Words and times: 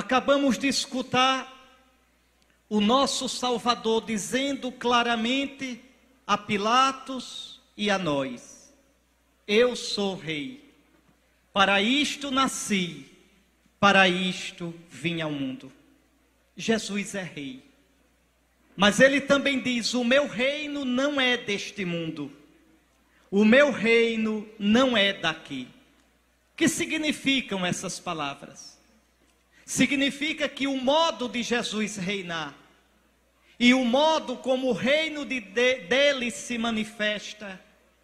Acabamos 0.00 0.56
de 0.56 0.66
escutar 0.66 1.76
o 2.70 2.80
nosso 2.80 3.28
Salvador 3.28 4.02
dizendo 4.02 4.72
claramente 4.72 5.78
a 6.26 6.38
Pilatos 6.38 7.60
e 7.76 7.90
a 7.90 7.98
nós: 7.98 8.72
Eu 9.46 9.76
sou 9.76 10.16
rei. 10.16 10.64
Para 11.52 11.82
isto 11.82 12.30
nasci, 12.30 13.10
para 13.78 14.08
isto 14.08 14.74
vim 14.88 15.20
ao 15.20 15.30
mundo. 15.30 15.70
Jesus 16.56 17.14
é 17.14 17.22
rei. 17.22 17.62
Mas 18.74 19.00
ele 19.00 19.20
também 19.20 19.60
diz: 19.60 19.92
O 19.92 20.02
meu 20.02 20.26
reino 20.26 20.82
não 20.82 21.20
é 21.20 21.36
deste 21.36 21.84
mundo. 21.84 22.32
O 23.30 23.44
meu 23.44 23.70
reino 23.70 24.48
não 24.58 24.96
é 24.96 25.12
daqui. 25.12 25.68
Que 26.56 26.66
significam 26.70 27.66
essas 27.66 28.00
palavras? 28.00 28.79
Significa 29.70 30.48
que 30.48 30.66
o 30.66 30.76
modo 30.76 31.28
de 31.28 31.44
Jesus 31.44 31.96
reinar 31.96 32.56
e 33.56 33.72
o 33.72 33.84
modo 33.84 34.36
como 34.36 34.70
o 34.70 34.72
reino 34.72 35.24
de, 35.24 35.38
de, 35.38 35.82
dele 35.82 36.28
se 36.32 36.58
manifesta 36.58 37.60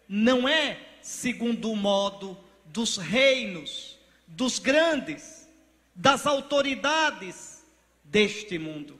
não 0.07 0.47
é 0.47 0.79
segundo 1.01 1.69
o 1.69 1.75
modo 1.75 2.37
dos 2.67 2.95
reinos, 2.95 3.99
dos 4.25 4.59
grandes, 4.59 5.45
das 5.93 6.25
autoridades 6.25 7.65
deste 8.01 8.57
mundo. 8.57 8.97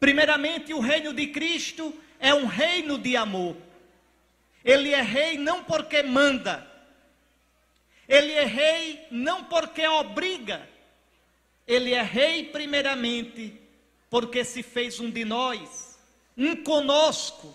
Primeiramente, 0.00 0.74
o 0.74 0.80
reino 0.80 1.14
de 1.14 1.28
Cristo 1.28 1.94
é 2.18 2.34
um 2.34 2.46
reino 2.46 2.98
de 2.98 3.16
amor. 3.16 3.56
Ele 4.64 4.92
é 4.92 5.02
rei 5.02 5.38
não 5.38 5.62
porque 5.62 6.02
manda, 6.02 6.68
ele 8.08 8.32
é 8.32 8.44
rei 8.44 9.06
não 9.12 9.44
porque 9.44 9.86
obriga, 9.86 10.68
ele 11.66 11.92
é 11.94 12.02
rei, 12.02 12.44
primeiramente, 12.44 13.60
porque 14.08 14.44
se 14.44 14.62
fez 14.62 14.98
um 14.98 15.10
de 15.10 15.24
nós, 15.24 15.98
um 16.36 16.56
conosco. 16.56 17.54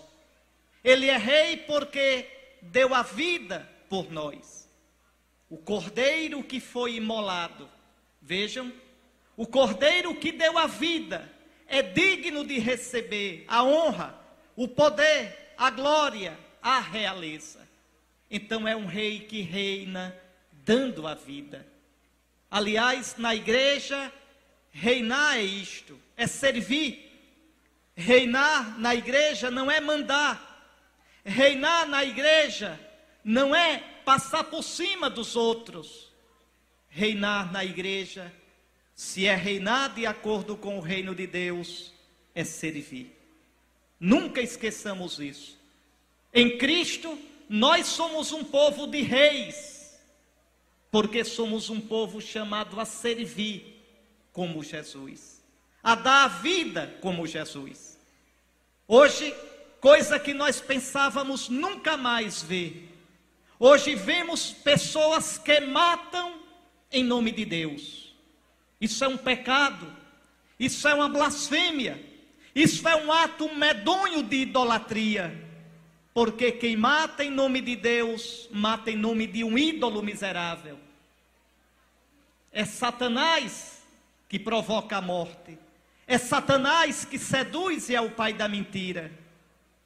Ele 0.82 1.08
é 1.08 1.16
rei 1.16 1.58
porque 1.58 2.28
deu 2.62 2.94
a 2.94 3.02
vida 3.02 3.68
por 3.88 4.10
nós. 4.10 4.68
O 5.48 5.56
cordeiro 5.56 6.42
que 6.42 6.58
foi 6.60 6.96
imolado, 6.96 7.68
vejam, 8.20 8.72
o 9.36 9.46
cordeiro 9.46 10.14
que 10.14 10.32
deu 10.32 10.56
a 10.58 10.66
vida 10.66 11.30
é 11.66 11.82
digno 11.82 12.44
de 12.44 12.58
receber 12.58 13.44
a 13.46 13.62
honra, 13.62 14.18
o 14.56 14.66
poder, 14.66 15.54
a 15.58 15.70
glória, 15.70 16.38
a 16.62 16.80
realeza. 16.80 17.66
Então 18.30 18.66
é 18.66 18.74
um 18.74 18.86
rei 18.86 19.20
que 19.20 19.42
reina 19.42 20.16
dando 20.52 21.06
a 21.06 21.14
vida. 21.14 21.66
Aliás, 22.50 23.16
na 23.18 23.34
igreja, 23.34 24.12
reinar 24.70 25.36
é 25.36 25.42
isto, 25.42 25.98
é 26.16 26.26
servir. 26.26 27.04
Reinar 27.94 28.78
na 28.78 28.94
igreja 28.94 29.50
não 29.50 29.70
é 29.70 29.80
mandar. 29.80 30.74
Reinar 31.24 31.88
na 31.88 32.04
igreja 32.04 32.78
não 33.24 33.54
é 33.54 33.78
passar 34.04 34.44
por 34.44 34.62
cima 34.62 35.10
dos 35.10 35.34
outros. 35.34 36.12
Reinar 36.88 37.52
na 37.52 37.64
igreja, 37.64 38.32
se 38.94 39.26
é 39.26 39.34
reinar 39.34 39.94
de 39.94 40.06
acordo 40.06 40.56
com 40.56 40.78
o 40.78 40.80
reino 40.80 41.14
de 41.14 41.26
Deus, 41.26 41.92
é 42.34 42.44
servir. 42.44 43.14
Nunca 43.98 44.40
esqueçamos 44.40 45.18
isso. 45.18 45.58
Em 46.32 46.56
Cristo, 46.56 47.18
nós 47.48 47.86
somos 47.86 48.30
um 48.32 48.44
povo 48.44 48.86
de 48.86 49.00
reis 49.02 49.75
porque 50.90 51.24
somos 51.24 51.70
um 51.70 51.80
povo 51.80 52.20
chamado 52.20 52.80
a 52.80 52.84
servir 52.84 53.82
como 54.32 54.62
Jesus, 54.62 55.42
a 55.82 55.94
dar 55.94 56.24
a 56.24 56.28
vida 56.28 56.96
como 57.00 57.26
Jesus. 57.26 57.98
Hoje, 58.88 59.34
coisa 59.80 60.18
que 60.18 60.32
nós 60.32 60.60
pensávamos 60.60 61.48
nunca 61.48 61.96
mais 61.96 62.42
ver. 62.42 62.88
Hoje 63.58 63.94
vemos 63.94 64.52
pessoas 64.52 65.38
que 65.38 65.60
matam 65.60 66.40
em 66.90 67.02
nome 67.02 67.32
de 67.32 67.44
Deus. 67.44 68.14
Isso 68.80 69.04
é 69.04 69.08
um 69.08 69.16
pecado. 69.16 69.90
Isso 70.58 70.86
é 70.86 70.94
uma 70.94 71.08
blasfêmia. 71.08 72.04
Isso 72.54 72.86
é 72.88 72.96
um 72.96 73.12
ato 73.12 73.54
medonho 73.54 74.22
de 74.22 74.36
idolatria. 74.36 75.45
Porque 76.16 76.50
quem 76.50 76.78
mata 76.78 77.22
em 77.22 77.30
nome 77.30 77.60
de 77.60 77.76
Deus, 77.76 78.48
mata 78.50 78.90
em 78.90 78.96
nome 78.96 79.26
de 79.26 79.44
um 79.44 79.58
ídolo 79.58 80.02
miserável. 80.02 80.78
É 82.50 82.64
Satanás 82.64 83.82
que 84.26 84.38
provoca 84.38 84.96
a 84.96 85.02
morte. 85.02 85.58
É 86.06 86.16
Satanás 86.16 87.04
que 87.04 87.18
seduz 87.18 87.90
e 87.90 87.94
é 87.94 88.00
o 88.00 88.12
pai 88.12 88.32
da 88.32 88.48
mentira. 88.48 89.12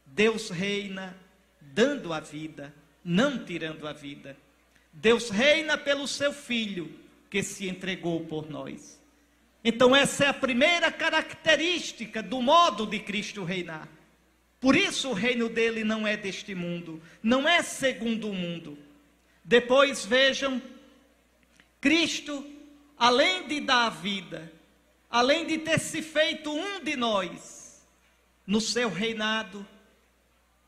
Deus 0.07 0.51
reina 0.51 1.17
dando 1.61 2.13
a 2.13 2.21
vida, 2.21 2.73
não 3.05 3.45
tirando 3.45 3.89
a 3.89 3.93
vida. 3.93 4.37
Deus 4.93 5.31
reina 5.31 5.77
pelo 5.77 6.07
seu 6.07 6.33
filho 6.33 6.97
que 7.29 7.43
se 7.43 7.69
entregou 7.69 8.25
por 8.27 8.49
nós. 8.49 9.03
Então, 9.65 9.97
essa 9.97 10.27
é 10.27 10.29
a 10.29 10.33
primeira 10.33 10.93
característica 10.93 12.23
do 12.23 12.41
modo 12.41 12.87
de 12.87 13.01
Cristo 13.01 13.43
reinar. 13.43 13.89
Por 14.61 14.77
isso, 14.77 15.09
o 15.09 15.15
reino 15.15 15.49
dele 15.49 15.83
não 15.83 16.07
é 16.07 16.17
deste 16.17 16.55
mundo, 16.55 17.03
não 17.23 17.49
é 17.49 17.63
segundo 17.63 18.29
o 18.29 18.35
mundo. 18.35 18.79
Depois, 19.43 20.05
vejam, 20.05 20.63
Cristo 21.81 22.45
além 23.01 23.49
de 23.49 23.61
dar 23.61 23.87
a 23.87 23.89
vida, 23.91 24.53
além 25.09 25.47
de 25.47 25.57
ter 25.57 25.81
se 25.81 26.03
feito 26.03 26.53
um 26.53 26.85
de 26.85 26.97
nós 26.97 27.83
no 28.47 28.61
seu 28.61 28.91
reinado, 28.91 29.67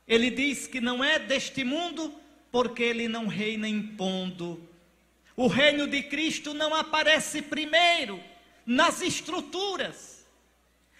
ele 0.07 0.31
diz 0.31 0.65
que 0.65 0.81
não 0.81 1.03
é 1.03 1.19
deste 1.19 1.63
mundo, 1.63 2.11
porque 2.51 2.81
ele 2.81 3.07
não 3.07 3.27
reina 3.27 3.69
impondo. 3.69 4.67
O 5.35 5.45
reino 5.45 5.85
de 5.85 6.01
Cristo 6.01 6.55
não 6.55 6.73
aparece 6.73 7.39
primeiro 7.39 8.19
nas 8.65 8.99
estruturas. 9.01 10.12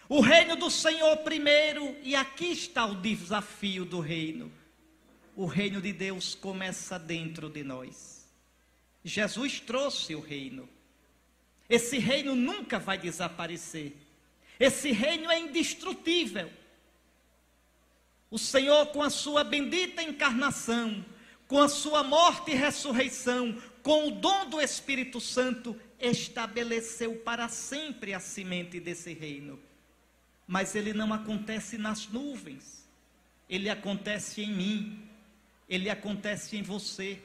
O 0.09 0.19
reino 0.19 0.55
do 0.55 0.69
Senhor 0.69 1.17
primeiro, 1.17 1.95
e 2.03 2.15
aqui 2.15 2.51
está 2.51 2.85
o 2.85 2.95
desafio 2.95 3.85
do 3.85 3.99
reino. 3.99 4.51
O 5.35 5.45
reino 5.45 5.81
de 5.81 5.93
Deus 5.93 6.35
começa 6.35 6.99
dentro 6.99 7.49
de 7.49 7.63
nós. 7.63 8.27
Jesus 9.03 9.59
trouxe 9.59 10.13
o 10.13 10.19
reino. 10.19 10.69
Esse 11.69 11.97
reino 11.97 12.35
nunca 12.35 12.77
vai 12.77 12.97
desaparecer. 12.97 13.93
Esse 14.59 14.91
reino 14.91 15.31
é 15.31 15.39
indestrutível. 15.39 16.51
O 18.29 18.37
Senhor, 18.37 18.87
com 18.87 19.01
a 19.01 19.09
sua 19.09 19.43
bendita 19.43 20.01
encarnação, 20.03 21.03
com 21.47 21.59
a 21.59 21.69
sua 21.69 22.03
morte 22.03 22.51
e 22.51 22.55
ressurreição, 22.55 23.57
com 23.81 24.07
o 24.07 24.11
dom 24.11 24.49
do 24.49 24.61
Espírito 24.61 25.19
Santo, 25.19 25.79
estabeleceu 25.99 27.15
para 27.17 27.47
sempre 27.47 28.13
a 28.13 28.19
semente 28.19 28.79
desse 28.79 29.13
reino. 29.13 29.59
Mas 30.47 30.75
ele 30.75 30.93
não 30.93 31.13
acontece 31.13 31.77
nas 31.77 32.07
nuvens, 32.07 32.87
ele 33.49 33.69
acontece 33.69 34.41
em 34.41 34.51
mim, 34.51 35.09
ele 35.69 35.89
acontece 35.89 36.57
em 36.57 36.61
você. 36.61 37.21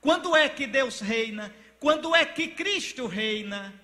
Quando 0.00 0.36
é 0.36 0.48
que 0.48 0.66
Deus 0.66 1.00
reina? 1.00 1.52
Quando 1.80 2.14
é 2.14 2.24
que 2.24 2.48
Cristo 2.48 3.06
reina? 3.06 3.74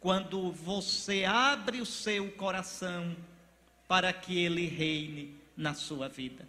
Quando 0.00 0.52
você 0.52 1.24
abre 1.24 1.80
o 1.80 1.86
seu 1.86 2.30
coração 2.32 3.16
para 3.88 4.12
que 4.12 4.38
ele 4.38 4.66
reine 4.66 5.34
na 5.56 5.74
sua 5.74 6.08
vida. 6.08 6.46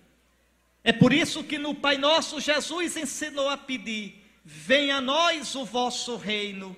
É 0.84 0.92
por 0.92 1.14
isso 1.14 1.44
que 1.44 1.58
no 1.58 1.74
Pai 1.74 1.98
Nosso 1.98 2.40
Jesus 2.40 2.98
ensinou 2.98 3.50
a 3.50 3.58
pedir: 3.58 4.24
venha 4.44 4.98
a 4.98 5.02
nós 5.02 5.56
o 5.56 5.66
vosso 5.66 6.16
reino, 6.16 6.76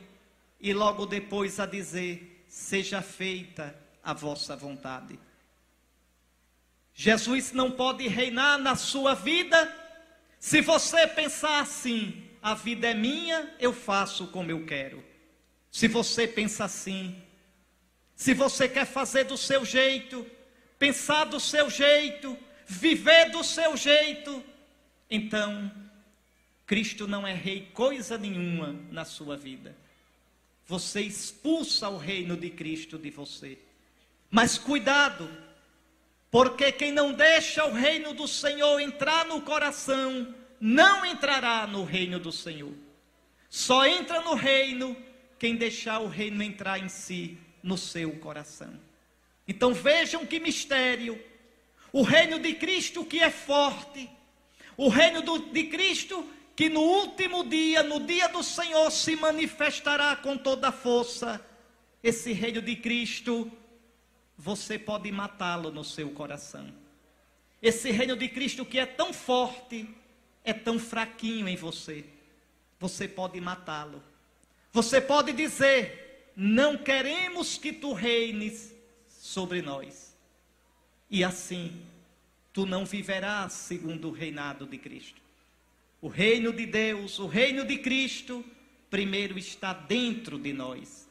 e 0.61 0.73
logo 0.73 1.05
depois 1.05 1.59
a 1.59 1.65
dizer: 1.65 2.43
seja 2.47 3.01
feita 3.01 3.75
a 4.07 4.13
vossa 4.13 4.55
vontade. 4.55 5.19
Jesus 6.93 7.51
não 7.51 7.69
pode 7.69 8.07
reinar 8.07 8.57
na 8.57 8.73
sua 8.73 9.13
vida 9.13 9.75
se 10.39 10.61
você 10.61 11.05
pensar 11.05 11.59
assim: 11.59 12.23
a 12.41 12.53
vida 12.53 12.87
é 12.87 12.93
minha, 12.93 13.53
eu 13.59 13.73
faço 13.73 14.27
como 14.27 14.49
eu 14.49 14.65
quero. 14.65 15.03
Se 15.69 15.89
você 15.89 16.25
pensa 16.25 16.63
assim, 16.63 17.21
se 18.15 18.33
você 18.33 18.69
quer 18.69 18.85
fazer 18.85 19.25
do 19.25 19.35
seu 19.35 19.65
jeito, 19.65 20.25
pensar 20.79 21.25
do 21.25 21.37
seu 21.37 21.69
jeito, 21.69 22.37
viver 22.65 23.29
do 23.29 23.43
seu 23.43 23.75
jeito, 23.75 24.41
então 25.11 25.69
Cristo 26.65 27.09
não 27.09 27.27
é 27.27 27.33
rei 27.33 27.69
coisa 27.73 28.17
nenhuma 28.17 28.73
na 28.89 29.03
sua 29.03 29.35
vida. 29.35 29.75
Você 30.65 31.01
expulsa 31.01 31.89
o 31.89 31.97
reino 31.97 32.37
de 32.37 32.49
Cristo 32.49 32.97
de 32.97 33.09
você. 33.09 33.66
Mas 34.29 34.57
cuidado, 34.57 35.29
porque 36.29 36.71
quem 36.71 36.91
não 36.91 37.13
deixa 37.13 37.65
o 37.65 37.73
reino 37.73 38.13
do 38.13 38.27
Senhor 38.27 38.79
entrar 38.79 39.25
no 39.25 39.41
coração, 39.41 40.33
não 40.59 41.05
entrará 41.05 41.65
no 41.65 41.83
reino 41.83 42.19
do 42.19 42.31
Senhor. 42.31 42.73
Só 43.49 43.85
entra 43.85 44.21
no 44.21 44.33
reino 44.33 44.95
quem 45.39 45.55
deixar 45.55 45.99
o 45.99 46.07
reino 46.07 46.43
entrar 46.43 46.79
em 46.79 46.89
si, 46.89 47.37
no 47.63 47.77
seu 47.77 48.11
coração. 48.17 48.73
Então 49.47 49.73
vejam 49.73 50.25
que 50.25 50.39
mistério. 50.39 51.19
O 51.93 52.01
reino 52.01 52.37
de 52.39 52.53
Cristo 52.53 53.05
que 53.05 53.19
é 53.19 53.29
forte, 53.29 54.09
o 54.75 54.89
reino 54.89 55.21
do, 55.21 55.39
de 55.39 55.63
Cristo 55.65 56.27
que 56.55 56.69
no 56.69 56.81
último 56.81 57.43
dia, 57.43 57.83
no 57.83 57.99
dia 57.99 58.27
do 58.27 58.41
Senhor, 58.41 58.89
se 58.91 59.15
manifestará 59.15 60.15
com 60.15 60.35
toda 60.35 60.69
a 60.69 60.71
força. 60.71 61.39
Esse 62.03 62.33
reino 62.33 62.61
de 62.61 62.75
Cristo, 62.75 63.51
você 64.37 64.77
pode 64.77 65.11
matá-lo 65.11 65.71
no 65.71 65.83
seu 65.83 66.11
coração. 66.11 66.71
Esse 67.61 67.89
reino 67.89 68.15
de 68.15 68.29
Cristo 68.29 68.63
que 68.63 68.77
é 68.77 68.85
tão 68.85 69.11
forte, 69.11 69.89
é 70.43 70.53
tão 70.53 70.77
fraquinho 70.77 71.47
em 71.47 71.55
você. 71.55 72.05
Você 72.79 73.07
pode 73.07 73.41
matá-lo. 73.41 74.01
Você 74.71 75.01
pode 75.01 75.33
dizer: 75.33 76.31
Não 76.35 76.77
queremos 76.77 77.57
que 77.57 77.73
tu 77.73 77.93
reines 77.93 78.73
sobre 79.07 79.61
nós. 79.61 80.15
E 81.09 81.23
assim, 81.23 81.81
tu 82.53 82.65
não 82.65 82.85
viverás 82.85 83.53
segundo 83.53 84.09
o 84.09 84.11
reinado 84.11 84.67
de 84.67 84.77
Cristo. 84.77 85.19
O 85.99 86.07
reino 86.07 86.53
de 86.53 86.65
Deus, 86.65 87.17
o 87.17 87.25
reino 87.25 87.65
de 87.65 87.79
Cristo, 87.79 88.45
primeiro 88.89 89.39
está 89.39 89.73
dentro 89.73 90.37
de 90.37 90.53
nós. 90.53 91.06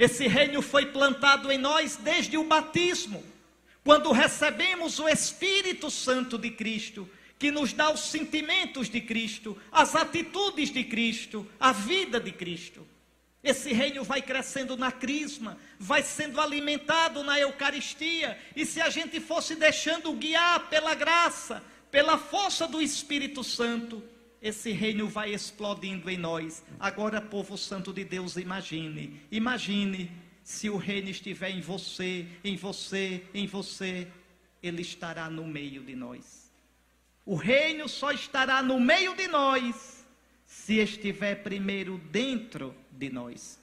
Esse 0.00 0.26
reino 0.26 0.62
foi 0.62 0.86
plantado 0.86 1.52
em 1.52 1.58
nós 1.58 1.96
desde 1.96 2.38
o 2.38 2.44
batismo, 2.44 3.22
quando 3.84 4.10
recebemos 4.12 4.98
o 4.98 5.06
Espírito 5.06 5.90
Santo 5.90 6.38
de 6.38 6.50
Cristo, 6.50 7.06
que 7.38 7.50
nos 7.50 7.74
dá 7.74 7.92
os 7.92 8.00
sentimentos 8.08 8.88
de 8.88 9.02
Cristo, 9.02 9.58
as 9.70 9.94
atitudes 9.94 10.70
de 10.70 10.84
Cristo, 10.84 11.46
a 11.60 11.72
vida 11.72 12.18
de 12.18 12.32
Cristo. 12.32 12.88
Esse 13.44 13.74
reino 13.74 14.02
vai 14.02 14.22
crescendo 14.22 14.74
na 14.74 14.90
crisma, 14.90 15.58
vai 15.78 16.02
sendo 16.02 16.40
alimentado 16.40 17.22
na 17.22 17.38
Eucaristia, 17.38 18.38
e 18.56 18.64
se 18.64 18.80
a 18.80 18.88
gente 18.88 19.20
fosse 19.20 19.54
deixando 19.54 20.14
guiar 20.14 20.70
pela 20.70 20.94
graça, 20.94 21.62
pela 21.90 22.16
força 22.16 22.66
do 22.66 22.80
Espírito 22.80 23.44
Santo, 23.44 24.02
esse 24.42 24.72
reino 24.72 25.06
vai 25.06 25.34
explodindo 25.34 26.08
em 26.08 26.16
nós. 26.16 26.62
Agora, 26.78 27.20
povo 27.20 27.58
santo 27.58 27.92
de 27.92 28.04
Deus, 28.04 28.36
imagine, 28.36 29.20
imagine 29.30 30.10
se 30.42 30.70
o 30.70 30.76
reino 30.76 31.10
estiver 31.10 31.50
em 31.50 31.60
você, 31.60 32.26
em 32.42 32.56
você, 32.56 33.22
em 33.34 33.46
você, 33.46 34.08
ele 34.62 34.82
estará 34.82 35.28
no 35.28 35.46
meio 35.46 35.82
de 35.82 35.94
nós. 35.94 36.50
O 37.26 37.34
reino 37.34 37.88
só 37.88 38.12
estará 38.12 38.62
no 38.62 38.80
meio 38.80 39.14
de 39.14 39.28
nós 39.28 40.04
se 40.46 40.78
estiver 40.78 41.42
primeiro 41.42 41.98
dentro 42.10 42.74
de 42.90 43.10
nós. 43.10 43.58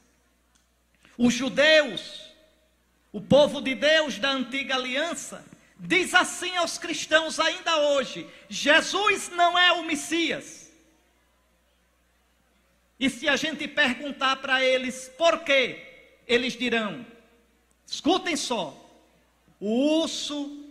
Os 1.18 1.34
judeus, 1.34 2.32
o 3.12 3.20
povo 3.20 3.60
de 3.62 3.74
Deus 3.74 4.20
da 4.20 4.32
antiga 4.32 4.76
aliança, 4.76 5.44
diz 5.80 6.14
assim 6.14 6.56
aos 6.56 6.78
cristãos 6.78 7.40
ainda 7.40 7.78
hoje: 7.78 8.28
Jesus 8.48 9.30
não 9.30 9.58
é 9.58 9.72
o 9.74 9.84
Messias. 9.84 10.67
E 13.00 13.10
se 13.10 13.28
a 13.28 13.36
gente 13.36 13.68
perguntar 13.68 14.38
para 14.38 14.64
eles 14.64 15.12
por 15.18 15.40
quê, 15.40 15.86
eles 16.28 16.54
dirão: 16.54 17.06
escutem 17.86 18.36
só, 18.36 18.76
o 19.60 20.02
urso 20.02 20.66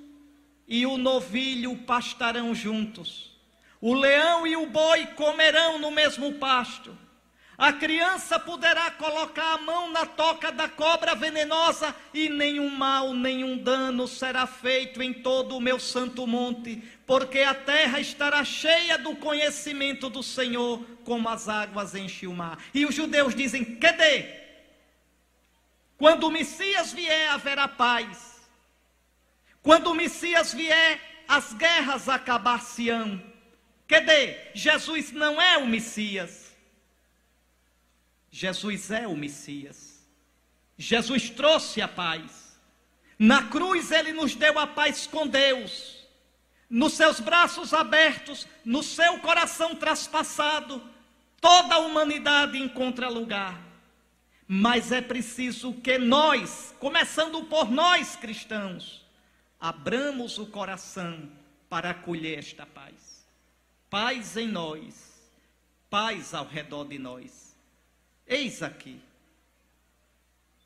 e 0.66 0.84
o 0.86 0.96
novilho 0.96 1.76
pastarão 1.78 2.54
juntos, 2.54 3.30
o 3.80 3.94
leão 3.94 4.46
e 4.46 4.56
o 4.56 4.66
boi 4.66 5.06
comerão 5.08 5.78
no 5.78 5.90
mesmo 5.90 6.34
pasto 6.34 7.05
a 7.58 7.72
criança 7.72 8.38
poderá 8.38 8.90
colocar 8.90 9.54
a 9.54 9.58
mão 9.58 9.90
na 9.90 10.04
toca 10.04 10.52
da 10.52 10.68
cobra 10.68 11.14
venenosa 11.14 11.94
e 12.12 12.28
nenhum 12.28 12.68
mal, 12.68 13.14
nenhum 13.14 13.56
dano 13.56 14.06
será 14.06 14.46
feito 14.46 15.02
em 15.02 15.12
todo 15.12 15.56
o 15.56 15.60
meu 15.60 15.80
santo 15.80 16.26
monte, 16.26 16.82
porque 17.06 17.38
a 17.40 17.54
terra 17.54 17.98
estará 17.98 18.44
cheia 18.44 18.98
do 18.98 19.16
conhecimento 19.16 20.10
do 20.10 20.22
Senhor, 20.22 20.84
como 21.02 21.28
as 21.30 21.48
águas 21.48 21.94
enchem 21.94 22.28
o 22.28 22.34
mar. 22.34 22.58
E 22.74 22.84
os 22.84 22.94
judeus 22.94 23.34
dizem: 23.34 23.64
Cadê? 23.76 24.26
Quando 25.96 26.24
o 26.24 26.30
Messias 26.30 26.92
vier, 26.92 27.30
haverá 27.30 27.66
paz. 27.66 28.36
Quando 29.62 29.86
o 29.86 29.94
Messias 29.94 30.52
vier, 30.52 31.00
as 31.26 31.54
guerras 31.54 32.06
acabar-se-ão. 32.06 33.22
Cadê? 33.88 34.36
Jesus 34.54 35.10
não 35.10 35.40
é 35.40 35.56
o 35.56 35.66
Messias. 35.66 36.54
Jesus 38.30 38.90
é 38.90 39.06
o 39.06 39.16
Messias. 39.16 40.04
Jesus 40.76 41.30
trouxe 41.30 41.80
a 41.80 41.88
paz. 41.88 42.58
Na 43.18 43.44
cruz 43.44 43.90
ele 43.90 44.12
nos 44.12 44.34
deu 44.34 44.58
a 44.58 44.66
paz 44.66 45.06
com 45.06 45.26
Deus. 45.26 46.06
Nos 46.68 46.94
seus 46.94 47.20
braços 47.20 47.72
abertos, 47.72 48.46
no 48.64 48.82
seu 48.82 49.18
coração 49.20 49.74
traspassado, 49.74 50.82
toda 51.40 51.76
a 51.76 51.78
humanidade 51.78 52.58
encontra 52.58 53.08
lugar. 53.08 53.60
Mas 54.48 54.92
é 54.92 55.00
preciso 55.00 55.72
que 55.72 55.98
nós, 55.98 56.74
começando 56.78 57.44
por 57.44 57.70
nós 57.70 58.16
cristãos, 58.16 59.04
abramos 59.58 60.38
o 60.38 60.46
coração 60.46 61.30
para 61.68 61.90
acolher 61.90 62.38
esta 62.38 62.66
paz. 62.66 63.26
Paz 63.88 64.36
em 64.36 64.48
nós, 64.48 65.30
paz 65.88 66.34
ao 66.34 66.46
redor 66.46 66.84
de 66.84 66.98
nós. 66.98 67.45
Eis 68.26 68.62
aqui. 68.62 69.00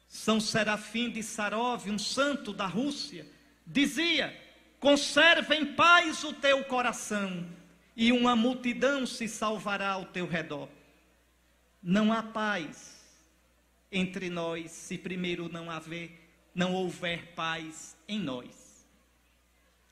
São 0.09 0.41
Serafim 0.41 1.11
de 1.11 1.23
Sarov, 1.23 1.89
um 1.89 1.99
santo 1.99 2.53
da 2.53 2.67
Rússia, 2.67 3.27
dizia: 3.67 4.37
Conserva 4.81 5.55
em 5.55 5.67
paz 5.75 6.25
o 6.25 6.33
teu 6.33 6.65
coração, 6.65 7.47
e 7.95 8.11
uma 8.11 8.35
multidão 8.35 9.07
se 9.07 9.29
salvará 9.29 9.91
ao 9.91 10.07
teu 10.07 10.27
redor. 10.27 10.69
Não 11.83 12.13
há 12.13 12.23
paz 12.23 12.99
entre 13.93 14.31
nós 14.31 14.71
se 14.71 14.97
primeiro 14.97 15.49
não 15.49 15.71
haver, 15.71 16.19
não 16.55 16.75
houver 16.75 17.35
paz 17.35 17.97
em 18.09 18.19
nós. 18.19 18.87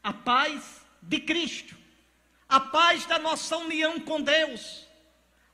A 0.02 0.12
paz 0.12 0.80
de 1.02 1.20
Cristo, 1.20 1.76
a 2.48 2.58
paz 2.58 3.06
da 3.06 3.18
nossa 3.18 3.56
união 3.56 4.00
com 4.00 4.20
Deus, 4.20 4.86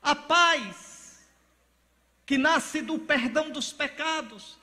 a 0.01 0.15
paz 0.15 0.94
que 2.25 2.37
nasce 2.37 2.81
do 2.81 2.97
perdão 2.97 3.49
dos 3.49 3.71
pecados, 3.71 4.57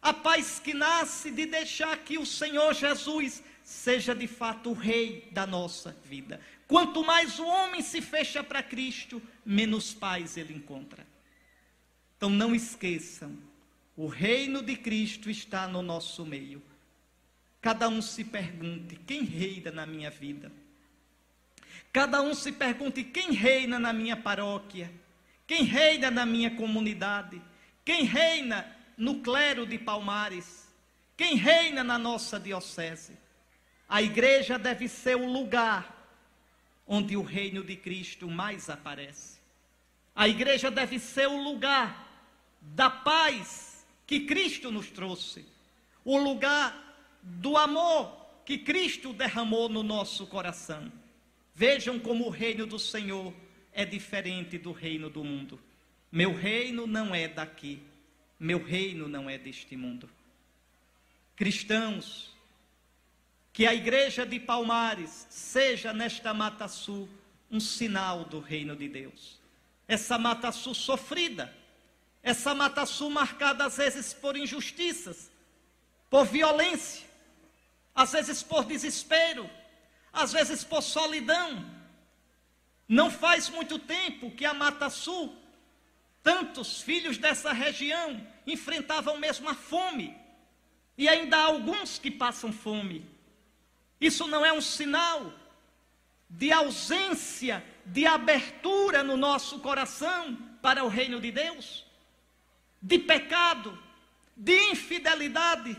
a 0.00 0.12
paz 0.12 0.58
que 0.58 0.74
nasce 0.74 1.30
de 1.30 1.46
deixar 1.46 1.96
que 1.98 2.18
o 2.18 2.26
Senhor 2.26 2.74
Jesus 2.74 3.42
seja 3.62 4.14
de 4.14 4.26
fato 4.26 4.70
o 4.70 4.74
Rei 4.74 5.28
da 5.30 5.46
nossa 5.46 5.96
vida. 6.04 6.40
Quanto 6.66 7.04
mais 7.04 7.38
o 7.38 7.46
homem 7.46 7.82
se 7.82 8.00
fecha 8.00 8.42
para 8.42 8.62
Cristo, 8.62 9.22
menos 9.44 9.94
paz 9.94 10.36
ele 10.36 10.54
encontra. 10.54 11.06
Então 12.16 12.28
não 12.28 12.54
esqueçam, 12.54 13.36
o 13.96 14.06
reino 14.06 14.62
de 14.62 14.76
Cristo 14.76 15.30
está 15.30 15.68
no 15.68 15.82
nosso 15.82 16.24
meio. 16.24 16.62
Cada 17.60 17.88
um 17.88 18.02
se 18.02 18.24
pergunte: 18.24 18.96
quem 19.06 19.22
reina 19.22 19.70
na 19.70 19.86
minha 19.86 20.10
vida? 20.10 20.50
Cada 21.92 22.20
um 22.22 22.34
se 22.34 22.50
pergunte: 22.50 23.04
quem 23.04 23.32
reina 23.32 23.78
na 23.78 23.92
minha 23.92 24.16
paróquia? 24.16 24.90
Quem 25.46 25.64
reina 25.64 26.10
na 26.10 26.24
minha 26.24 26.50
comunidade? 26.56 27.40
Quem 27.84 28.04
reina 28.04 28.76
no 28.96 29.20
clero 29.20 29.66
de 29.66 29.78
Palmares? 29.78 30.68
Quem 31.16 31.36
reina 31.36 31.82
na 31.84 31.98
nossa 31.98 32.38
diocese? 32.38 33.16
A 33.88 34.00
igreja 34.00 34.58
deve 34.58 34.88
ser 34.88 35.16
o 35.16 35.30
lugar 35.30 36.02
onde 36.86 37.16
o 37.16 37.22
reino 37.22 37.62
de 37.62 37.76
Cristo 37.76 38.28
mais 38.28 38.68
aparece. 38.68 39.38
A 40.14 40.28
igreja 40.28 40.70
deve 40.70 40.98
ser 40.98 41.26
o 41.26 41.42
lugar 41.42 42.08
da 42.60 42.90
paz 42.90 43.86
que 44.06 44.20
Cristo 44.20 44.70
nos 44.70 44.90
trouxe, 44.90 45.46
o 46.04 46.18
lugar 46.18 47.08
do 47.22 47.56
amor 47.56 48.22
que 48.44 48.58
Cristo 48.58 49.12
derramou 49.12 49.68
no 49.68 49.82
nosso 49.82 50.26
coração. 50.26 50.92
Vejam 51.54 51.98
como 51.98 52.26
o 52.26 52.30
reino 52.30 52.66
do 52.66 52.78
Senhor 52.78 53.32
é 53.72 53.84
diferente 53.84 54.58
do 54.58 54.72
reino 54.72 55.08
do 55.08 55.24
mundo. 55.24 55.58
Meu 56.10 56.34
reino 56.34 56.86
não 56.86 57.14
é 57.14 57.26
daqui. 57.26 57.82
Meu 58.38 58.62
reino 58.62 59.08
não 59.08 59.30
é 59.30 59.38
deste 59.38 59.76
mundo. 59.76 60.08
Cristãos, 61.36 62.32
que 63.52 63.66
a 63.66 63.74
igreja 63.74 64.26
de 64.26 64.40
Palmares 64.40 65.26
seja 65.30 65.92
nesta 65.92 66.32
Mata 66.32 66.68
Sul 66.68 67.08
um 67.50 67.60
sinal 67.60 68.24
do 68.24 68.40
reino 68.40 68.74
de 68.74 68.88
Deus. 68.88 69.38
Essa 69.86 70.18
Mata 70.18 70.50
Sul 70.52 70.74
sofrida, 70.74 71.54
essa 72.22 72.54
Mata 72.54 72.86
Sul 72.86 73.10
marcada 73.10 73.66
às 73.66 73.76
vezes 73.76 74.14
por 74.14 74.36
injustiças, 74.36 75.30
por 76.08 76.24
violência, 76.24 77.06
às 77.94 78.12
vezes 78.12 78.42
por 78.42 78.64
desespero, 78.64 79.48
às 80.12 80.32
vezes 80.32 80.64
por 80.64 80.82
solidão, 80.82 81.64
não 82.92 83.10
faz 83.10 83.48
muito 83.48 83.78
tempo 83.78 84.30
que 84.30 84.44
a 84.44 84.54
Mata 84.54 84.88
Sul 84.90 85.42
Tantos 86.22 86.80
filhos 86.80 87.18
dessa 87.18 87.52
região 87.52 88.24
enfrentavam 88.46 89.18
mesmo 89.18 89.48
a 89.48 89.54
fome. 89.54 90.16
E 90.96 91.08
ainda 91.08 91.36
há 91.36 91.44
alguns 91.44 91.98
que 91.98 92.10
passam 92.10 92.52
fome. 92.52 93.04
Isso 94.00 94.26
não 94.28 94.44
é 94.44 94.52
um 94.52 94.60
sinal 94.60 95.32
de 96.30 96.52
ausência 96.52 97.64
de 97.84 98.06
abertura 98.06 99.02
no 99.02 99.16
nosso 99.16 99.58
coração 99.58 100.36
para 100.62 100.84
o 100.84 100.88
reino 100.88 101.20
de 101.20 101.32
Deus? 101.32 101.84
De 102.80 102.98
pecado, 102.98 103.76
de 104.36 104.70
infidelidade? 104.70 105.76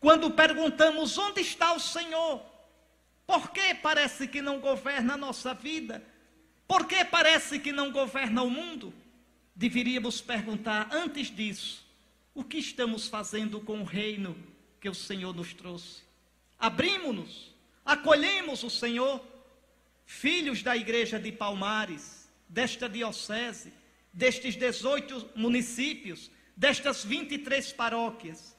Quando 0.00 0.30
perguntamos 0.32 1.16
onde 1.16 1.40
está 1.40 1.72
o 1.72 1.80
Senhor, 1.80 2.44
por 3.26 3.50
que 3.50 3.74
parece 3.76 4.28
que 4.28 4.42
não 4.42 4.60
governa 4.60 5.14
a 5.14 5.16
nossa 5.16 5.54
vida? 5.54 6.04
Por 6.72 6.86
que 6.86 7.04
parece 7.04 7.58
que 7.58 7.70
não 7.70 7.92
governa 7.92 8.42
o 8.42 8.48
mundo? 8.48 8.94
Deveríamos 9.54 10.22
perguntar 10.22 10.88
antes 10.90 11.30
disso: 11.30 11.86
o 12.32 12.42
que 12.42 12.56
estamos 12.56 13.08
fazendo 13.08 13.60
com 13.60 13.82
o 13.82 13.84
reino 13.84 14.34
que 14.80 14.88
o 14.88 14.94
Senhor 14.94 15.34
nos 15.34 15.52
trouxe? 15.52 16.00
Abrimos-nos, 16.58 17.54
acolhemos 17.84 18.62
o 18.62 18.70
Senhor, 18.70 19.22
filhos 20.06 20.62
da 20.62 20.74
igreja 20.74 21.18
de 21.18 21.30
Palmares, 21.30 22.26
desta 22.48 22.88
diocese, 22.88 23.70
destes 24.10 24.56
18 24.56 25.32
municípios, 25.36 26.30
destas 26.56 27.04
23 27.04 27.70
paróquias, 27.74 28.56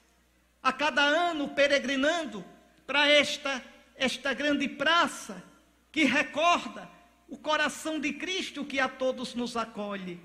a 0.62 0.72
cada 0.72 1.02
ano 1.02 1.50
peregrinando 1.50 2.46
para 2.86 3.08
esta, 3.08 3.66
esta 3.96 4.36
grande 4.36 4.70
praça 4.70 5.44
que 5.92 6.04
recorda 6.04 6.94
o 7.34 7.38
coração 7.38 8.00
de 8.00 8.14
Cristo 8.14 8.64
que 8.64 8.80
a 8.80 8.88
todos 8.88 9.34
nos 9.34 9.58
acolhe. 9.58 10.22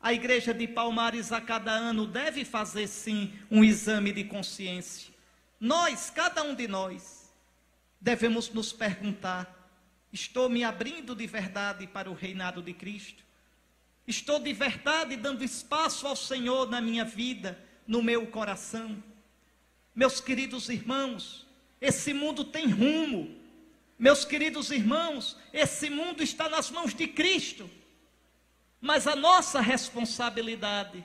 A 0.00 0.14
igreja 0.14 0.54
de 0.54 0.66
Palmares 0.66 1.32
a 1.32 1.38
cada 1.38 1.70
ano 1.70 2.06
deve 2.06 2.46
fazer 2.46 2.86
sim 2.86 3.34
um 3.50 3.62
exame 3.62 4.10
de 4.10 4.24
consciência. 4.24 5.12
Nós, 5.60 6.08
cada 6.08 6.42
um 6.42 6.54
de 6.54 6.66
nós, 6.66 7.30
devemos 8.00 8.48
nos 8.48 8.72
perguntar: 8.72 9.70
estou 10.10 10.48
me 10.48 10.64
abrindo 10.64 11.14
de 11.14 11.26
verdade 11.26 11.86
para 11.86 12.10
o 12.10 12.14
reinado 12.14 12.62
de 12.62 12.72
Cristo? 12.72 13.22
Estou 14.08 14.40
de 14.40 14.54
verdade 14.54 15.16
dando 15.16 15.44
espaço 15.44 16.06
ao 16.06 16.16
Senhor 16.16 16.70
na 16.70 16.80
minha 16.80 17.04
vida, 17.04 17.62
no 17.86 18.02
meu 18.02 18.26
coração? 18.28 18.96
Meus 19.94 20.22
queridos 20.22 20.70
irmãos, 20.70 21.46
esse 21.82 22.14
mundo 22.14 22.46
tem 22.46 22.66
rumo. 22.66 23.39
Meus 24.00 24.24
queridos 24.24 24.70
irmãos, 24.70 25.36
esse 25.52 25.90
mundo 25.90 26.22
está 26.22 26.48
nas 26.48 26.70
mãos 26.70 26.94
de 26.94 27.06
Cristo. 27.06 27.68
Mas 28.80 29.06
a 29.06 29.14
nossa 29.14 29.60
responsabilidade, 29.60 31.04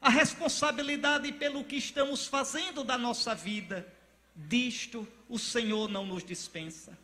a 0.00 0.10
responsabilidade 0.10 1.30
pelo 1.30 1.62
que 1.62 1.76
estamos 1.76 2.26
fazendo 2.26 2.82
da 2.82 2.98
nossa 2.98 3.32
vida, 3.32 3.86
disto 4.34 5.06
o 5.28 5.38
Senhor 5.38 5.88
não 5.88 6.04
nos 6.04 6.24
dispensa. 6.24 6.98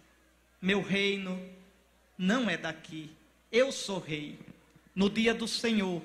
Meu 0.60 0.82
reino 0.82 1.40
não 2.18 2.50
é 2.50 2.56
daqui, 2.56 3.12
eu 3.52 3.70
sou 3.70 4.00
rei. 4.00 4.40
No 4.92 5.08
dia 5.08 5.32
do 5.32 5.46
Senhor, 5.46 6.02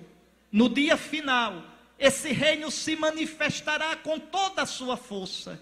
no 0.52 0.70
dia 0.70 0.96
final, 0.96 1.66
esse 1.98 2.32
reino 2.32 2.70
se 2.70 2.96
manifestará 2.96 3.96
com 3.96 4.20
toda 4.20 4.62
a 4.62 4.68
sua 4.68 4.96
força. 4.96 5.60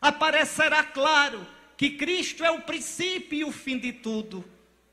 Aparecerá 0.00 0.82
claro 0.82 1.46
que 1.78 1.90
Cristo 1.90 2.44
é 2.44 2.50
o 2.50 2.60
princípio 2.60 3.38
e 3.38 3.44
o 3.44 3.52
fim 3.52 3.78
de 3.78 3.92
tudo, 3.92 4.44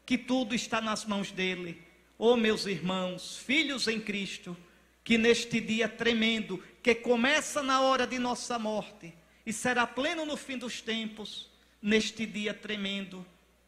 que 0.06 0.20
tudo 0.20 0.54
está 0.54 0.80
nas 0.80 1.04
mãos 1.04 1.32
dele. 1.32 1.82
Oh, 2.16 2.38
meus 2.38 2.68
irmãos, 2.68 3.38
filhos 3.38 3.88
em 3.88 4.00
Cristo, 4.00 4.56
que 5.04 5.18
neste 5.18 5.60
dia 5.60 5.90
tremendo, 5.90 6.64
que 6.84 6.94
começa 6.94 7.64
na 7.64 7.82
hora 7.82 8.06
de 8.06 8.20
nossa 8.20 8.60
morte 8.60 9.12
e 9.44 9.52
será 9.52 9.88
pleno 9.88 10.28
no 10.28 10.38
fim 10.38 10.60
dos 10.60 10.80
tempos, 10.80 11.50
neste 11.82 12.24
dia 12.24 12.54
tremendo, 12.54 13.26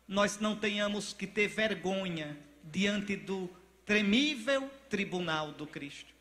nós 0.07 0.39
não 0.39 0.55
tenhamos 0.55 1.11
que 1.11 1.25
ter 1.25 1.47
vergonha 1.47 2.37
diante 2.63 3.15
do 3.15 3.49
tremível 3.83 4.69
tribunal 4.91 5.51
do 5.53 5.65
Cristo. 5.65 6.13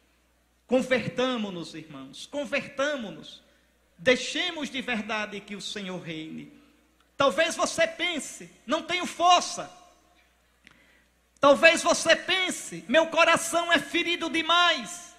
Convertamo-nos, 0.67 1.75
irmãos, 1.75 2.25
convertamo-nos. 2.25 3.43
Deixemos 3.99 4.71
de 4.71 4.81
verdade 4.81 5.41
que 5.41 5.55
o 5.55 5.61
Senhor 5.61 6.01
reine. 6.01 6.56
Talvez 7.17 7.57
você 7.57 7.87
pense, 7.87 8.51
não 8.67 8.83
tenho 8.83 9.07
força, 9.07 9.71
Talvez 11.41 11.83
você 11.83 12.17
pense, 12.17 12.85
meu 12.89 13.07
coração 13.07 13.73
é 13.73 13.79
ferido 13.79 14.29
demais. 14.31 15.15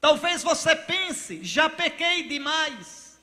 Talvez 0.00 0.42
você 0.42 0.76
pense, 0.76 1.42
já 1.42 1.68
pequei 1.68 2.28
demais. 2.28 3.18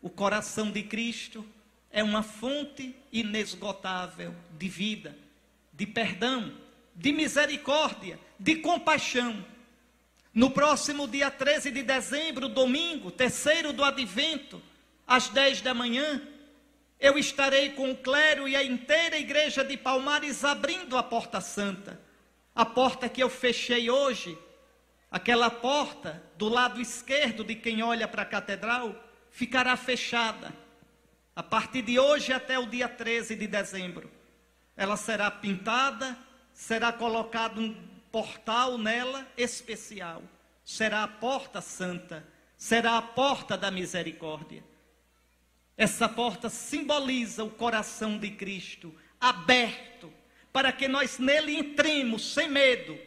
O 0.00 0.10
coração 0.10 0.70
de 0.70 0.82
Cristo 0.82 1.46
é 1.90 2.02
uma 2.02 2.22
fonte 2.22 2.96
inesgotável 3.12 4.34
de 4.58 4.68
vida, 4.68 5.16
de 5.72 5.86
perdão, 5.86 6.52
de 6.94 7.12
misericórdia, 7.12 8.18
de 8.38 8.56
compaixão. 8.56 9.44
No 10.32 10.50
próximo 10.50 11.06
dia 11.06 11.30
13 11.30 11.70
de 11.70 11.82
dezembro, 11.82 12.48
domingo, 12.48 13.10
terceiro 13.10 13.72
do 13.72 13.84
advento, 13.84 14.60
às 15.06 15.28
10 15.28 15.60
da 15.60 15.72
manhã, 15.72 16.20
eu 16.98 17.18
estarei 17.18 17.70
com 17.70 17.90
o 17.90 17.96
clero 17.96 18.48
e 18.48 18.56
a 18.56 18.64
inteira 18.64 19.18
igreja 19.18 19.62
de 19.62 19.76
Palmares 19.76 20.44
abrindo 20.44 20.96
a 20.96 21.02
porta 21.02 21.40
santa. 21.40 22.00
A 22.54 22.64
porta 22.64 23.08
que 23.08 23.22
eu 23.22 23.28
fechei 23.28 23.90
hoje, 23.90 24.36
aquela 25.10 25.50
porta 25.50 26.22
do 26.36 26.48
lado 26.48 26.80
esquerdo 26.80 27.44
de 27.44 27.54
quem 27.54 27.82
olha 27.82 28.08
para 28.08 28.22
a 28.22 28.26
catedral, 28.26 28.94
ficará 29.30 29.76
fechada. 29.76 30.52
A 31.34 31.42
partir 31.42 31.82
de 31.82 31.98
hoje 31.98 32.32
até 32.32 32.58
o 32.58 32.66
dia 32.66 32.88
13 32.88 33.36
de 33.36 33.46
dezembro. 33.46 34.10
Ela 34.74 34.96
será 34.96 35.30
pintada, 35.30 36.16
será 36.52 36.92
colocado 36.92 37.60
um 37.60 37.74
portal 38.10 38.78
nela 38.78 39.26
especial. 39.36 40.22
Será 40.64 41.02
a 41.02 41.08
porta 41.08 41.60
santa, 41.60 42.26
será 42.56 42.96
a 42.96 43.02
porta 43.02 43.56
da 43.56 43.70
misericórdia. 43.70 44.64
Essa 45.76 46.08
porta 46.08 46.48
simboliza 46.48 47.44
o 47.44 47.50
coração 47.50 48.18
de 48.18 48.30
Cristo 48.30 48.94
aberto 49.20 50.12
para 50.52 50.72
que 50.72 50.88
nós 50.88 51.18
nele 51.18 51.54
entremos 51.54 52.32
sem 52.32 52.48
medo 52.48 52.98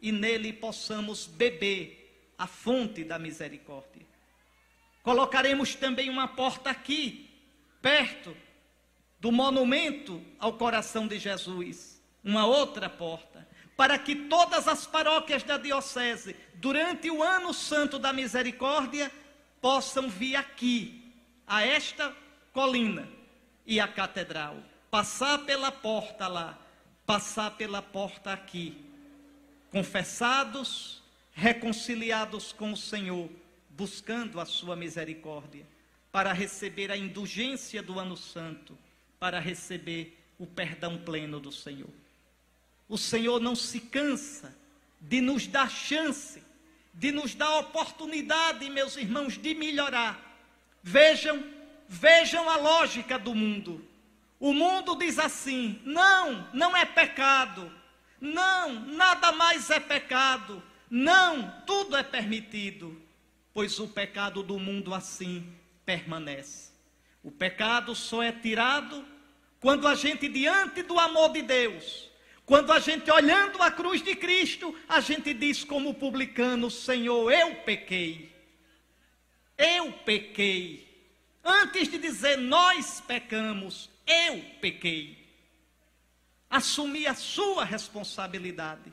e 0.00 0.12
nele 0.12 0.52
possamos 0.52 1.26
beber 1.26 2.32
a 2.38 2.46
fonte 2.46 3.02
da 3.02 3.18
misericórdia. 3.18 4.06
Colocaremos 5.02 5.74
também 5.74 6.08
uma 6.08 6.28
porta 6.28 6.70
aqui, 6.70 7.28
perto 7.80 8.36
do 9.18 9.32
monumento 9.32 10.22
ao 10.38 10.52
coração 10.52 11.08
de 11.08 11.18
Jesus, 11.18 12.00
uma 12.22 12.46
outra 12.46 12.88
porta, 12.88 13.48
para 13.76 13.98
que 13.98 14.14
todas 14.14 14.68
as 14.68 14.86
paróquias 14.86 15.42
da 15.42 15.58
diocese, 15.58 16.36
durante 16.54 17.10
o 17.10 17.20
ano 17.20 17.52
santo 17.52 17.98
da 17.98 18.12
misericórdia, 18.12 19.10
possam 19.60 20.08
vir 20.08 20.36
aqui 20.36 21.01
a 21.46 21.64
esta 21.64 22.14
colina 22.52 23.08
e 23.66 23.80
a 23.80 23.88
catedral, 23.88 24.56
passar 24.90 25.38
pela 25.40 25.70
porta 25.70 26.28
lá, 26.28 26.58
passar 27.06 27.52
pela 27.52 27.80
porta 27.80 28.32
aqui, 28.32 28.76
confessados, 29.70 31.02
reconciliados 31.32 32.52
com 32.52 32.72
o 32.72 32.76
Senhor, 32.76 33.30
buscando 33.70 34.40
a 34.40 34.44
sua 34.44 34.76
misericórdia, 34.76 35.66
para 36.10 36.32
receber 36.32 36.90
a 36.90 36.96
indulgência 36.96 37.82
do 37.82 37.98
ano 37.98 38.16
santo, 38.16 38.76
para 39.18 39.38
receber 39.38 40.18
o 40.38 40.46
perdão 40.46 40.98
pleno 40.98 41.40
do 41.40 41.50
Senhor. 41.50 41.88
O 42.88 42.98
Senhor 42.98 43.40
não 43.40 43.54
se 43.54 43.80
cansa 43.80 44.54
de 45.00 45.20
nos 45.20 45.46
dar 45.46 45.70
chance, 45.70 46.42
de 46.92 47.10
nos 47.10 47.34
dar 47.34 47.58
oportunidade, 47.60 48.68
meus 48.68 48.96
irmãos, 48.96 49.38
de 49.38 49.54
melhorar 49.54 50.31
Vejam, 50.82 51.42
vejam 51.88 52.48
a 52.50 52.56
lógica 52.56 53.18
do 53.18 53.34
mundo. 53.34 53.86
O 54.40 54.52
mundo 54.52 54.96
diz 54.96 55.18
assim: 55.18 55.80
não, 55.84 56.48
não 56.52 56.76
é 56.76 56.84
pecado. 56.84 57.70
Não, 58.20 58.72
nada 58.72 59.32
mais 59.32 59.70
é 59.70 59.78
pecado. 59.78 60.62
Não, 60.90 61.62
tudo 61.66 61.96
é 61.96 62.02
permitido. 62.02 63.00
Pois 63.54 63.78
o 63.78 63.86
pecado 63.86 64.42
do 64.42 64.58
mundo 64.58 64.94
assim 64.94 65.46
permanece. 65.84 66.72
O 67.22 67.30
pecado 67.30 67.94
só 67.94 68.22
é 68.22 68.32
tirado 68.32 69.04
quando 69.60 69.86
a 69.86 69.94
gente, 69.94 70.26
diante 70.28 70.82
do 70.82 70.98
amor 70.98 71.30
de 71.32 71.42
Deus, 71.42 72.10
quando 72.44 72.72
a 72.72 72.80
gente 72.80 73.08
olhando 73.12 73.62
a 73.62 73.70
cruz 73.70 74.02
de 74.02 74.16
Cristo, 74.16 74.74
a 74.88 74.98
gente 74.98 75.32
diz 75.32 75.62
como 75.62 75.94
publicano: 75.94 76.68
Senhor, 76.68 77.30
eu 77.30 77.54
pequei. 77.56 78.31
Eu 79.62 79.92
pequei. 79.92 80.88
Antes 81.44 81.88
de 81.88 81.98
dizer 81.98 82.36
nós 82.36 83.00
pecamos, 83.00 83.88
eu 84.06 84.42
pequei. 84.60 85.18
Assumi 86.50 87.06
a 87.06 87.14
sua 87.14 87.64
responsabilidade 87.64 88.92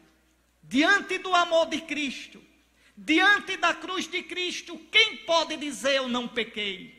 diante 0.69 1.17
do 1.17 1.33
amor 1.33 1.65
de 1.65 1.81
Cristo, 1.81 2.39
diante 2.95 3.57
da 3.57 3.73
cruz 3.73 4.07
de 4.07 4.21
Cristo, 4.21 4.77
quem 4.91 5.17
pode 5.17 5.57
dizer 5.57 5.95
eu 5.95 6.07
não 6.07 6.27
pequei? 6.27 6.95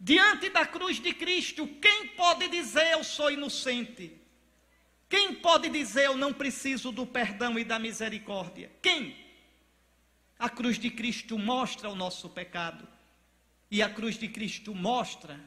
Diante 0.00 0.50
da 0.50 0.66
cruz 0.66 0.98
de 0.98 1.14
Cristo, 1.14 1.68
quem 1.80 2.08
pode 2.08 2.48
dizer 2.48 2.90
eu 2.92 3.04
sou 3.04 3.30
inocente? 3.30 4.12
Quem 5.08 5.34
pode 5.36 5.68
dizer 5.68 6.06
eu 6.06 6.16
não 6.16 6.32
preciso 6.32 6.90
do 6.90 7.06
perdão 7.06 7.56
e 7.56 7.64
da 7.64 7.78
misericórdia? 7.78 8.72
Quem? 8.82 9.16
A 10.40 10.50
cruz 10.50 10.76
de 10.76 10.90
Cristo 10.90 11.38
mostra 11.38 11.88
o 11.88 11.94
nosso 11.94 12.28
pecado. 12.28 12.88
E 13.70 13.80
a 13.80 13.88
cruz 13.88 14.18
de 14.18 14.26
Cristo 14.26 14.74
mostra 14.74 15.38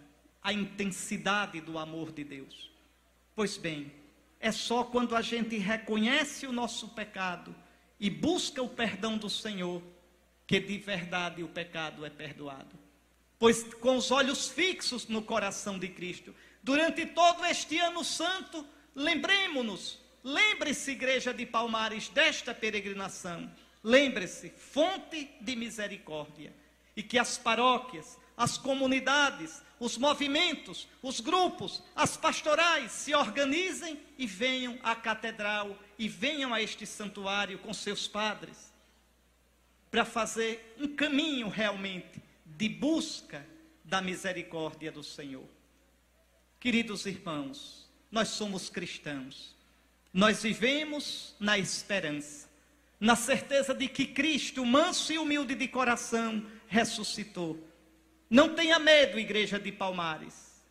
a 0.41 0.53
intensidade 0.53 1.59
do 1.59 1.77
amor 1.77 2.13
de 2.13 2.23
Deus. 2.23 2.71
Pois 3.35 3.57
bem, 3.57 3.91
é 4.39 4.53
só 4.53 4.85
quando 4.85 5.17
a 5.17 5.21
gente 5.21 5.57
reconhece 5.57 6.47
o 6.47 6.53
nosso 6.53 6.87
pecado 6.89 7.53
e 7.99 8.09
busca 8.09 8.63
o 8.63 8.69
perdão 8.69 9.17
do 9.17 9.29
Senhor 9.29 9.83
que 10.47 10.61
de 10.61 10.77
verdade 10.77 11.43
o 11.43 11.49
pecado 11.49 12.05
é 12.05 12.09
perdoado 12.09 12.83
pois 13.43 13.61
com 13.73 13.97
os 13.97 14.09
olhos 14.09 14.47
fixos 14.47 15.09
no 15.09 15.21
coração 15.21 15.77
de 15.77 15.89
Cristo. 15.89 16.33
Durante 16.63 17.05
todo 17.07 17.43
este 17.43 17.77
ano 17.77 18.01
santo, 18.01 18.65
lembremos-nos, 18.95 19.99
lembre-se, 20.23 20.91
igreja 20.91 21.33
de 21.33 21.45
Palmares, 21.45 22.07
desta 22.07 22.55
peregrinação. 22.55 23.51
Lembre-se, 23.83 24.49
fonte 24.49 25.29
de 25.41 25.55
misericórdia. 25.55 26.53
E 26.95 27.03
que 27.03 27.17
as 27.17 27.37
paróquias, 27.37 28.17
as 28.37 28.57
comunidades, 28.57 29.61
os 29.79 29.97
movimentos, 29.97 30.87
os 31.01 31.19
grupos, 31.19 31.83
as 31.95 32.15
pastorais 32.15 32.91
se 32.91 33.13
organizem 33.13 33.99
e 34.17 34.25
venham 34.25 34.79
à 34.83 34.95
catedral 34.95 35.77
e 35.97 36.07
venham 36.07 36.53
a 36.53 36.61
este 36.61 36.85
santuário 36.85 37.59
com 37.59 37.73
seus 37.73 38.07
padres 38.07 38.71
para 39.91 40.05
fazer 40.05 40.75
um 40.79 40.87
caminho 40.87 41.49
realmente 41.49 42.21
de 42.45 42.69
busca 42.69 43.45
da 43.83 44.01
misericórdia 44.01 44.91
do 44.91 45.03
Senhor. 45.03 45.47
Queridos 46.59 47.05
irmãos, 47.05 47.89
nós 48.09 48.29
somos 48.29 48.69
cristãos. 48.69 49.55
Nós 50.13 50.43
vivemos 50.43 51.35
na 51.39 51.57
esperança, 51.57 52.47
na 53.03 53.17
certeza 53.17 53.73
de 53.73 53.89
que 53.89 54.05
Cristo, 54.05 54.65
manso 54.65 55.11
e 55.11 55.17
humilde 55.17 55.55
de 55.55 55.67
coração, 55.67 56.41
ressuscitou. 56.67 57.61
Não 58.29 58.55
tenha 58.55 58.79
medo, 58.79 59.19
igreja 59.19 59.59
de 59.59 59.73
Palmares. 59.73 60.63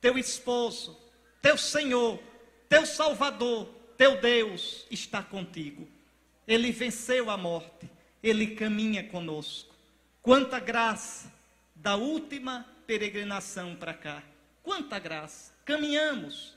Teu 0.00 0.18
esposo, 0.18 0.98
teu 1.40 1.56
Senhor, 1.56 2.20
teu 2.68 2.84
Salvador, 2.84 3.66
teu 3.96 4.20
Deus 4.20 4.88
está 4.90 5.22
contigo. 5.22 5.88
Ele 6.48 6.72
venceu 6.72 7.30
a 7.30 7.36
morte, 7.36 7.88
ele 8.20 8.56
caminha 8.56 9.04
conosco. 9.04 9.72
Quanta 10.20 10.58
graça 10.58 11.32
da 11.76 11.94
última 11.94 12.66
peregrinação 12.88 13.76
para 13.76 13.94
cá. 13.94 14.20
Quanta 14.64 14.98
graça. 14.98 15.54
Caminhamos. 15.64 16.56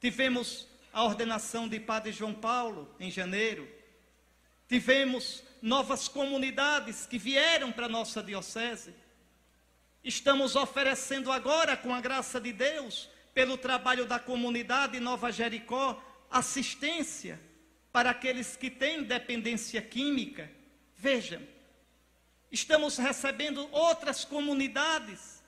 Tivemos 0.00 0.68
a 0.92 1.02
ordenação 1.02 1.66
de 1.66 1.80
Padre 1.80 2.12
João 2.12 2.32
Paulo 2.32 2.88
em 3.00 3.10
janeiro. 3.10 3.81
Tivemos 4.72 5.42
novas 5.60 6.08
comunidades 6.08 7.04
que 7.04 7.18
vieram 7.18 7.70
para 7.70 7.84
a 7.84 7.90
nossa 7.90 8.22
diocese. 8.22 8.94
Estamos 10.02 10.56
oferecendo 10.56 11.30
agora, 11.30 11.76
com 11.76 11.94
a 11.94 12.00
graça 12.00 12.40
de 12.40 12.54
Deus, 12.54 13.10
pelo 13.34 13.58
trabalho 13.58 14.06
da 14.06 14.18
comunidade 14.18 14.98
Nova 14.98 15.30
Jericó, 15.30 16.02
assistência 16.30 17.38
para 17.92 18.08
aqueles 18.08 18.56
que 18.56 18.70
têm 18.70 19.02
dependência 19.02 19.82
química. 19.82 20.50
Vejam, 20.96 21.42
Estamos 22.50 22.96
recebendo 22.96 23.68
outras 23.72 24.24
comunidades 24.24 25.42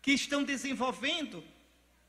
que 0.00 0.12
estão 0.12 0.44
desenvolvendo 0.44 1.42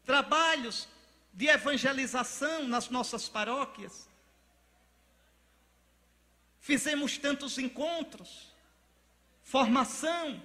trabalhos 0.05 0.87
de 1.33 1.47
evangelização 1.47 2.67
nas 2.67 2.87
nossas 2.87 3.27
paróquias. 3.27 4.10
Fizemos 6.61 7.17
tantos 7.17 7.57
encontros, 7.57 8.53
formação, 9.43 10.41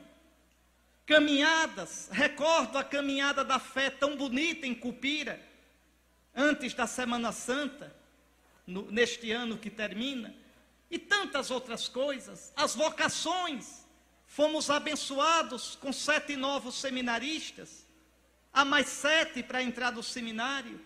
caminhadas. 1.07 2.09
Recordo 2.11 2.77
a 2.77 2.83
caminhada 2.83 3.45
da 3.45 3.61
fé 3.61 3.89
tão 3.89 4.17
bonita 4.17 4.67
em 4.67 4.75
Cupira, 4.75 5.41
antes 6.35 6.75
da 6.75 6.89
Semana 6.89 7.31
Santa, 7.31 7.95
no, 8.67 8.91
neste 8.91 9.31
ano 9.31 9.57
que 9.57 9.71
termina, 9.71 10.35
e 10.91 10.99
tantas 10.99 11.53
outras 11.53 11.87
coisas. 11.87 12.53
As 12.57 12.75
vocações 12.75 13.87
Fomos 14.27 14.69
abençoados 14.69 15.77
com 15.77 15.93
sete 15.93 16.37
novos 16.37 16.75
seminaristas, 16.75 17.87
há 18.53 18.65
mais 18.65 18.89
sete 18.89 19.43
para 19.43 19.63
entrar 19.63 19.93
no 19.93 20.03
seminário. 20.03 20.81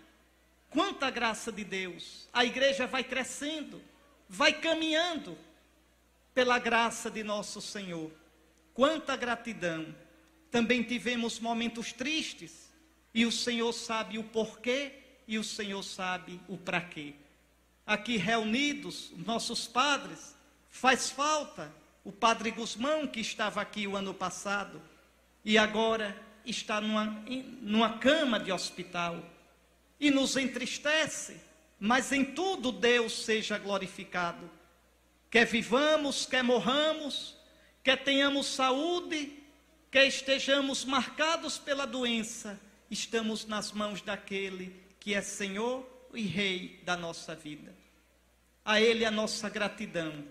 Quanta 0.68 1.10
graça 1.10 1.50
de 1.50 1.64
Deus! 1.64 2.28
A 2.32 2.44
igreja 2.44 2.86
vai 2.86 3.02
crescendo, 3.02 3.82
vai 4.30 4.52
caminhando 4.52 5.36
pela 6.32 6.56
graça 6.60 7.10
de 7.10 7.24
nosso 7.24 7.60
Senhor. 7.60 8.12
Quanta 8.72 9.16
gratidão! 9.16 9.92
Também 10.52 10.84
tivemos 10.84 11.40
momentos 11.40 11.92
tristes, 11.92 12.70
e 13.12 13.26
o 13.26 13.32
Senhor 13.32 13.72
sabe 13.72 14.18
o 14.18 14.24
porquê 14.24 14.92
e 15.26 15.36
o 15.36 15.44
Senhor 15.44 15.82
sabe 15.82 16.40
o 16.48 16.56
para 16.56 16.80
quê. 16.80 17.14
Aqui 17.84 18.16
reunidos, 18.16 19.12
nossos 19.16 19.66
padres, 19.66 20.36
faz 20.68 21.10
falta 21.10 21.72
o 22.04 22.12
padre 22.12 22.52
Guzmão, 22.52 23.06
que 23.06 23.20
estava 23.20 23.60
aqui 23.60 23.86
o 23.86 23.96
ano 23.96 24.14
passado, 24.14 24.80
e 25.44 25.58
agora 25.58 26.16
está 26.44 26.80
numa, 26.80 27.04
numa 27.60 27.98
cama 27.98 28.38
de 28.38 28.50
hospital, 28.52 29.24
e 29.98 30.10
nos 30.10 30.36
entristece, 30.36 31.40
mas 31.80 32.12
em 32.12 32.22
tudo 32.22 32.70
Deus 32.70 33.24
seja 33.24 33.56
glorificado. 33.56 34.50
Quer 35.30 35.46
vivamos, 35.46 36.26
quer 36.26 36.44
morramos, 36.44 37.34
quer 37.82 38.04
tenhamos 38.04 38.48
saúde, 38.48 39.32
quer 39.90 40.06
estejamos 40.06 40.84
marcados 40.84 41.56
pela 41.56 41.86
doença, 41.86 42.60
estamos 42.90 43.46
nas 43.46 43.72
mãos 43.72 44.02
daquele 44.02 44.78
que 45.00 45.14
é 45.14 45.22
Senhor 45.22 45.88
e 46.12 46.22
Rei 46.22 46.80
da 46.84 46.96
nossa 46.96 47.34
vida. 47.34 47.74
A 48.62 48.78
Ele 48.78 49.04
a 49.06 49.10
nossa 49.10 49.48
gratidão 49.48 50.22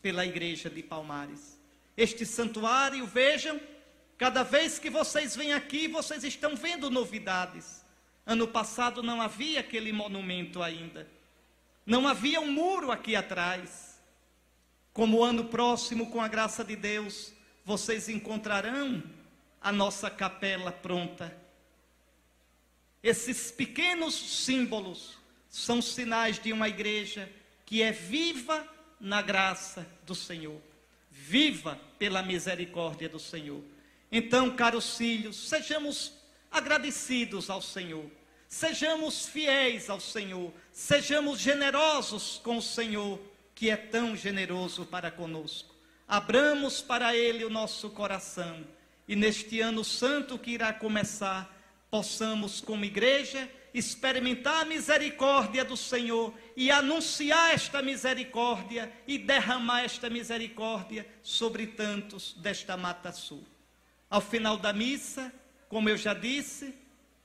pela 0.00 0.24
igreja 0.24 0.70
de 0.70 0.82
Palmares. 0.82 1.60
Este 1.94 2.24
santuário, 2.24 3.06
vejam, 3.06 3.60
cada 4.16 4.42
vez 4.42 4.78
que 4.78 4.88
vocês 4.88 5.36
vêm 5.36 5.52
aqui, 5.52 5.88
vocês 5.88 6.24
estão 6.24 6.56
vendo 6.56 6.90
novidades. 6.90 7.84
Ano 8.26 8.48
passado 8.48 9.04
não 9.04 9.22
havia 9.22 9.60
aquele 9.60 9.92
monumento 9.92 10.60
ainda. 10.60 11.08
Não 11.86 12.08
havia 12.08 12.40
um 12.40 12.50
muro 12.50 12.90
aqui 12.90 13.14
atrás. 13.14 14.00
Como 14.92 15.22
ano 15.22 15.44
próximo, 15.44 16.10
com 16.10 16.20
a 16.20 16.26
graça 16.26 16.64
de 16.64 16.74
Deus, 16.74 17.32
vocês 17.64 18.08
encontrarão 18.08 19.00
a 19.60 19.70
nossa 19.70 20.10
capela 20.10 20.72
pronta. 20.72 21.36
Esses 23.00 23.52
pequenos 23.52 24.14
símbolos 24.44 25.16
são 25.48 25.80
sinais 25.80 26.40
de 26.40 26.52
uma 26.52 26.68
igreja 26.68 27.30
que 27.64 27.80
é 27.80 27.92
viva 27.92 28.66
na 28.98 29.22
graça 29.22 29.86
do 30.04 30.16
Senhor. 30.16 30.60
Viva 31.12 31.78
pela 31.96 32.22
misericórdia 32.22 33.08
do 33.08 33.20
Senhor. 33.20 33.62
Então, 34.10 34.56
caros 34.56 34.96
filhos, 34.96 35.48
sejamos 35.48 36.12
agradecidos 36.56 37.50
ao 37.50 37.60
Senhor. 37.60 38.10
Sejamos 38.48 39.26
fiéis 39.26 39.90
ao 39.90 40.00
Senhor. 40.00 40.52
Sejamos 40.72 41.38
generosos 41.38 42.40
com 42.42 42.56
o 42.58 42.62
Senhor, 42.62 43.20
que 43.54 43.70
é 43.70 43.76
tão 43.76 44.16
generoso 44.16 44.86
para 44.86 45.10
conosco. 45.10 45.74
Abramos 46.08 46.80
para 46.80 47.14
Ele 47.16 47.44
o 47.44 47.50
nosso 47.50 47.90
coração. 47.90 48.64
E 49.08 49.14
neste 49.14 49.60
ano 49.60 49.84
santo 49.84 50.38
que 50.38 50.52
irá 50.52 50.72
começar, 50.72 51.54
possamos, 51.90 52.60
como 52.60 52.84
igreja, 52.84 53.48
experimentar 53.72 54.62
a 54.62 54.64
misericórdia 54.64 55.64
do 55.64 55.76
Senhor 55.76 56.32
e 56.56 56.70
anunciar 56.70 57.52
esta 57.52 57.82
misericórdia 57.82 58.90
e 59.06 59.18
derramar 59.18 59.84
esta 59.84 60.08
misericórdia 60.08 61.06
sobre 61.22 61.66
tantos 61.66 62.34
desta 62.38 62.76
Mata 62.76 63.12
Sul. 63.12 63.44
Ao 64.08 64.20
final 64.20 64.56
da 64.56 64.72
missa, 64.72 65.32
como 65.76 65.90
eu 65.90 65.98
já 65.98 66.14
disse, 66.14 66.74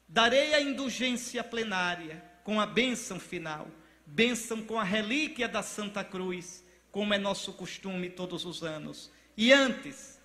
darei 0.09 0.53
a 0.53 0.59
indulgência 0.59 1.41
plenária 1.41 2.21
com 2.43 2.59
a 2.59 2.65
bênção 2.65 3.17
final, 3.17 3.65
bênção 4.05 4.61
com 4.61 4.77
a 4.77 4.83
relíquia 4.83 5.47
da 5.47 5.63
Santa 5.63 6.03
Cruz, 6.03 6.61
como 6.91 7.13
é 7.13 7.17
nosso 7.17 7.53
costume 7.53 8.09
todos 8.09 8.43
os 8.43 8.61
anos. 8.61 9.09
E 9.37 9.53
antes, 9.53 10.19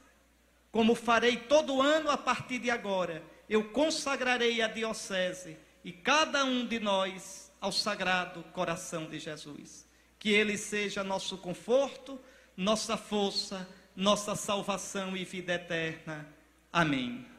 como 0.73 0.97
farei 0.97 1.37
todo 1.37 1.81
ano 1.81 2.11
a 2.11 2.17
partir 2.17 2.59
de 2.59 2.69
agora, 2.69 3.23
eu 3.49 3.71
consagrarei 3.71 4.61
a 4.61 4.67
diocese 4.67 5.57
e 5.85 5.93
cada 5.93 6.45
um 6.45 6.67
de 6.67 6.81
nós 6.81 7.53
ao 7.61 7.71
sagrado 7.71 8.43
coração 8.53 9.07
de 9.07 9.21
Jesus. 9.21 9.87
Que 10.19 10.31
Ele 10.31 10.59
seja 10.59 11.05
nosso 11.05 11.39
conforto, 11.39 12.21
nossa 12.57 12.97
força, 12.97 13.69
nossa 13.95 14.35
salvação 14.35 15.17
e 15.17 15.25
vida 15.25 15.55
eterna. 15.55 16.27
Amém. 16.73 17.36